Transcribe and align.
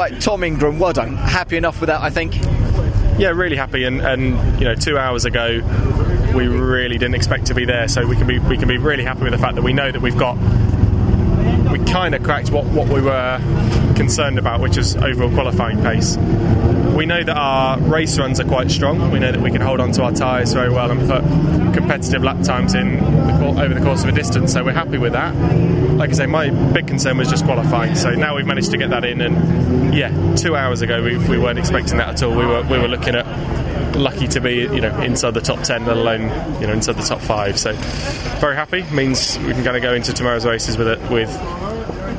Right, 0.00 0.18
Tom 0.18 0.42
Ingram, 0.44 0.78
well 0.78 0.94
done. 0.94 1.14
Happy 1.14 1.58
enough 1.58 1.78
with 1.78 1.88
that, 1.88 2.00
I 2.00 2.08
think. 2.08 2.34
Yeah, 3.20 3.32
really 3.34 3.56
happy. 3.56 3.84
And, 3.84 4.00
and 4.00 4.58
you 4.58 4.64
know, 4.64 4.74
two 4.74 4.96
hours 4.96 5.26
ago, 5.26 5.60
we 6.34 6.48
really 6.48 6.96
didn't 6.96 7.16
expect 7.16 7.48
to 7.48 7.54
be 7.54 7.66
there. 7.66 7.86
So 7.86 8.06
we 8.06 8.16
can 8.16 8.26
be 8.26 8.38
we 8.38 8.56
can 8.56 8.66
be 8.66 8.78
really 8.78 9.04
happy 9.04 9.24
with 9.24 9.32
the 9.32 9.38
fact 9.38 9.56
that 9.56 9.62
we 9.62 9.74
know 9.74 9.92
that 9.92 10.00
we've 10.00 10.16
got 10.16 10.38
we 11.70 11.84
kind 11.84 12.14
of 12.14 12.22
cracked 12.22 12.50
what, 12.50 12.64
what 12.64 12.88
we 12.88 13.02
were 13.02 13.36
concerned 13.94 14.38
about, 14.38 14.62
which 14.62 14.78
is 14.78 14.96
overall 14.96 15.30
qualifying 15.34 15.82
pace. 15.82 16.16
We 17.00 17.06
know 17.06 17.24
that 17.24 17.34
our 17.34 17.80
race 17.80 18.18
runs 18.18 18.40
are 18.40 18.44
quite 18.44 18.70
strong. 18.70 19.10
We 19.10 19.20
know 19.20 19.32
that 19.32 19.40
we 19.40 19.50
can 19.50 19.62
hold 19.62 19.80
on 19.80 19.90
to 19.92 20.02
our 20.02 20.12
tyres 20.12 20.52
very 20.52 20.68
well 20.68 20.90
and 20.90 21.00
put 21.08 21.22
competitive 21.72 22.22
lap 22.22 22.42
times 22.42 22.74
in 22.74 22.96
the, 22.98 23.54
over 23.58 23.72
the 23.72 23.80
course 23.80 24.02
of 24.02 24.10
a 24.10 24.12
distance. 24.12 24.52
So 24.52 24.62
we're 24.62 24.74
happy 24.74 24.98
with 24.98 25.12
that. 25.12 25.34
Like 25.96 26.10
I 26.10 26.12
say, 26.12 26.26
my 26.26 26.50
big 26.50 26.86
concern 26.86 27.16
was 27.16 27.30
just 27.30 27.46
qualifying. 27.46 27.94
So 27.94 28.10
now 28.10 28.36
we've 28.36 28.44
managed 28.44 28.70
to 28.72 28.76
get 28.76 28.90
that 28.90 29.06
in, 29.06 29.22
and 29.22 29.94
yeah, 29.94 30.10
two 30.34 30.54
hours 30.54 30.82
ago 30.82 31.02
we, 31.02 31.16
we 31.16 31.38
weren't 31.38 31.58
expecting 31.58 31.96
that 31.96 32.08
at 32.10 32.22
all. 32.22 32.36
We 32.36 32.44
were 32.44 32.60
we 32.64 32.78
were 32.78 32.88
looking 32.88 33.14
at 33.14 33.24
lucky 33.96 34.28
to 34.28 34.40
be 34.42 34.56
you 34.56 34.82
know 34.82 35.00
inside 35.00 35.32
the 35.32 35.40
top 35.40 35.62
10 35.62 35.84
let 35.84 35.96
alone 35.96 36.22
you 36.60 36.66
know 36.66 36.72
inside 36.72 36.96
the 36.96 37.02
top 37.02 37.20
5 37.20 37.58
so 37.58 37.72
very 38.38 38.54
happy 38.54 38.82
means 38.94 39.36
we 39.40 39.52
can 39.52 39.64
kind 39.64 39.76
of 39.76 39.82
go 39.82 39.92
into 39.92 40.12
tomorrow's 40.12 40.46
races 40.46 40.78
with 40.78 40.88
it 40.88 41.10
with 41.10 41.28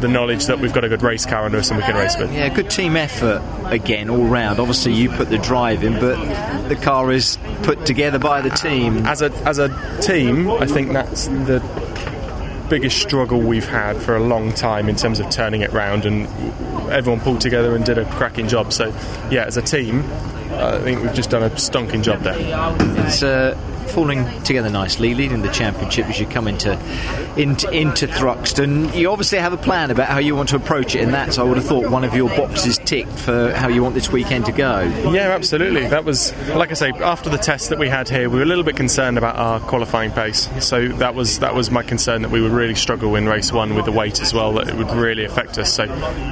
the 0.00 0.08
knowledge 0.08 0.46
that 0.46 0.58
we've 0.58 0.72
got 0.72 0.84
a 0.84 0.88
good 0.88 1.02
race 1.02 1.26
car 1.26 1.44
under 1.44 1.58
us 1.58 1.70
and 1.70 1.78
we 1.78 1.84
can 1.84 1.94
race 1.96 2.16
with. 2.16 2.32
Yeah, 2.32 2.48
good 2.48 2.70
team 2.70 2.96
effort 2.96 3.42
again 3.66 4.10
all 4.10 4.24
round. 4.24 4.58
Obviously, 4.58 4.94
you 4.94 5.10
put 5.10 5.28
the 5.28 5.38
drive 5.38 5.84
in, 5.84 5.94
but 5.94 6.68
the 6.68 6.76
car 6.76 7.12
is 7.12 7.38
put 7.62 7.86
together 7.86 8.18
by 8.18 8.40
the 8.40 8.50
team. 8.50 9.06
As 9.06 9.22
a 9.22 9.30
as 9.46 9.58
a 9.58 9.68
team, 10.00 10.50
I 10.50 10.66
think 10.66 10.92
that's 10.92 11.26
the 11.28 11.60
biggest 12.68 13.02
struggle 13.02 13.40
we've 13.40 13.68
had 13.68 13.96
for 13.96 14.16
a 14.16 14.20
long 14.20 14.52
time 14.52 14.88
in 14.88 14.94
terms 14.96 15.18
of 15.18 15.28
turning 15.28 15.60
it 15.60 15.72
round, 15.72 16.06
and 16.06 16.26
everyone 16.90 17.20
pulled 17.20 17.40
together 17.40 17.74
and 17.74 17.84
did 17.84 17.98
a 17.98 18.04
cracking 18.12 18.48
job. 18.48 18.72
So, 18.72 18.94
yeah, 19.30 19.44
as 19.44 19.56
a 19.56 19.62
team, 19.62 20.04
I 20.52 20.78
think 20.80 21.02
we've 21.02 21.14
just 21.14 21.30
done 21.30 21.42
a 21.42 21.50
stonking 21.50 22.02
job 22.02 22.20
there. 22.22 22.36
It's 23.04 23.22
uh, 23.22 23.58
falling 23.90 24.42
together 24.42 24.70
nicely, 24.70 25.14
leading 25.14 25.42
the 25.42 25.50
championship 25.50 26.06
as 26.06 26.18
you 26.18 26.26
come 26.26 26.48
into 26.48 26.72
into, 27.36 27.70
into 27.70 28.06
Thruxton. 28.06 28.94
You 28.94 29.10
obviously 29.10 29.38
have 29.38 29.52
a 29.52 29.56
plan 29.56 29.90
about 29.90 30.08
how 30.08 30.18
you 30.18 30.34
want 30.34 30.48
to 30.50 30.56
approach 30.56 30.94
it, 30.94 31.02
and 31.02 31.12
that's 31.12 31.38
I 31.38 31.42
would 31.42 31.56
have 31.56 31.66
thought 31.66 31.90
one 31.90 32.04
of 32.04 32.14
your 32.14 32.28
boxes 32.30 32.78
ticked 32.78 33.18
for 33.18 33.52
how 33.52 33.68
you 33.68 33.82
want 33.82 33.94
this 33.94 34.10
weekend 34.10 34.46
to 34.46 34.52
go. 34.52 34.80
Yeah, 35.10 35.30
absolutely. 35.30 35.86
That 35.86 36.04
was 36.04 36.34
like 36.48 36.70
I 36.70 36.74
say 36.74 36.90
after 36.90 37.30
the 37.30 37.38
test 37.38 37.70
that 37.70 37.78
we 37.78 37.88
had 37.88 38.08
here, 38.08 38.28
we 38.28 38.36
were 38.36 38.42
a 38.42 38.46
little 38.46 38.64
bit 38.64 38.76
concerned 38.76 39.18
about 39.18 39.36
our 39.36 39.60
qualifying 39.60 40.10
pace. 40.10 40.48
So 40.64 40.88
that 40.88 41.14
was 41.14 41.38
that 41.40 41.54
was 41.54 41.70
my 41.70 41.82
concern 41.82 42.22
that 42.22 42.30
we 42.30 42.40
would 42.40 42.52
really 42.52 42.74
struggle 42.74 43.14
in 43.16 43.26
race 43.26 43.52
one 43.52 43.74
with 43.74 43.84
the 43.84 43.92
weight 43.92 44.20
as 44.20 44.32
well. 44.32 44.52
That 44.54 44.68
it 44.68 44.76
would 44.76 44.90
really 44.90 45.24
affect 45.24 45.58
us. 45.58 45.72
So 45.72 45.86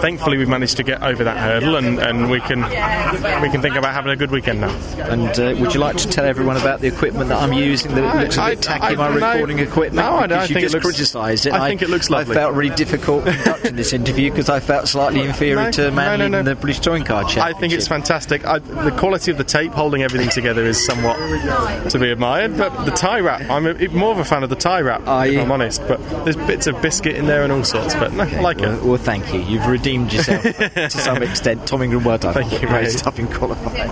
thankfully 0.00 0.36
we've 0.36 0.48
managed 0.48 0.76
to 0.78 0.82
get 0.82 1.02
over 1.02 1.24
that 1.24 1.36
hurdle, 1.36 1.76
and, 1.76 1.98
and 1.98 2.30
we 2.30 2.40
can 2.40 2.62
we 3.42 3.50
can 3.50 3.62
think 3.62 3.76
about 3.76 3.94
having 3.94 4.12
a 4.12 4.16
good 4.16 4.30
weekend 4.30 4.60
now. 4.60 4.76
And 4.98 5.38
uh, 5.38 5.60
would 5.60 5.74
you 5.74 5.80
like 5.80 5.96
to 5.98 6.08
tell 6.08 6.24
everyone 6.24 6.56
about 6.56 6.80
the 6.80 6.88
equipment 6.88 7.28
that 7.28 7.41
I'm 7.42 7.52
using? 7.52 7.94
That 7.94 8.16
it 8.16 8.20
looks 8.20 8.36
a 8.36 8.46
bit 8.46 8.62
tacky. 8.62 8.84
I, 8.84 8.94
my 8.94 9.18
no, 9.18 9.32
recording 9.32 9.58
equipment. 9.58 9.96
No, 9.96 10.16
I 10.16 10.26
don't. 10.26 10.46
think 10.46 10.60
just 10.60 10.80
criticised 10.80 11.46
it. 11.46 11.52
I, 11.52 11.64
I, 11.64 11.68
think 11.68 11.82
it 11.82 11.90
looks 11.90 12.10
lovely. 12.10 12.36
I 12.36 12.40
felt 12.40 12.54
really 12.54 12.74
difficult 12.74 13.24
conducting 13.24 13.76
this 13.76 13.92
interview 13.92 14.30
because 14.30 14.48
I 14.48 14.60
felt 14.60 14.88
slightly 14.88 15.22
inferior 15.22 15.56
no, 15.56 15.70
to 15.72 15.90
Manley 15.90 16.28
no, 16.28 16.42
no, 16.42 16.54
the 16.54 16.54
British 16.54 16.80
Touring 16.80 17.04
Car 17.04 17.22
Championship. 17.22 17.56
I 17.56 17.60
think 17.60 17.72
it's 17.72 17.88
fantastic. 17.88 18.42
the 18.42 18.94
quality 18.98 19.30
of 19.30 19.38
the 19.38 19.44
tape 19.44 19.72
holding 19.72 20.02
everything 20.02 20.30
together 20.30 20.64
is 20.64 20.84
somewhat 20.84 21.16
to 21.90 21.98
be 21.98 22.10
admired, 22.10 22.56
but 22.56 22.84
the 22.84 22.90
tie 22.90 23.20
wrap, 23.20 23.48
I'm 23.50 23.66
a, 23.66 23.88
more 23.88 24.12
of 24.12 24.18
a 24.18 24.24
fan 24.24 24.42
of 24.42 24.50
the 24.50 24.56
tie 24.56 24.80
wrap, 24.80 25.06
Are 25.06 25.26
if 25.26 25.34
you? 25.34 25.40
I'm 25.40 25.52
honest. 25.52 25.82
But 25.86 26.00
there's 26.24 26.36
bits 26.36 26.66
of 26.66 26.80
biscuit 26.82 27.16
in 27.16 27.26
there 27.26 27.42
and 27.42 27.52
all 27.52 27.64
sorts, 27.64 27.94
but 27.94 28.12
no, 28.12 28.24
I 28.24 28.40
like 28.40 28.58
well, 28.58 28.76
it. 28.76 28.84
Well, 28.84 28.96
thank 28.98 29.32
you. 29.32 29.40
You've 29.40 29.66
redeemed 29.66 30.12
yourself 30.12 30.42
to 30.56 30.90
some 30.90 31.22
extent. 31.22 31.66
Tom 31.66 31.82
Ingram, 31.82 32.04
well 32.04 32.18
done. 32.18 32.34
Thank 32.34 32.52
you. 32.52 32.68
Great 32.68 32.90
stuff 32.90 33.18
in 33.18 33.28
qualifying. 33.28 33.90